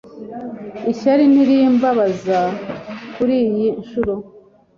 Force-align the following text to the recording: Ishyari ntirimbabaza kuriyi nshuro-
Ishyari 0.91 1.23
ntirimbabaza 1.31 2.39
kuriyi 3.13 3.67
nshuro- 3.81 4.13